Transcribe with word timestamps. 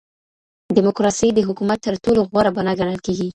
ډيموکراسي 0.75 1.27
د 1.33 1.39
حکومت 1.47 1.79
تر 1.85 1.93
ټولو 2.03 2.19
غوره 2.29 2.51
بڼه 2.55 2.73
ګڼل 2.79 2.99
کېږي. 3.05 3.27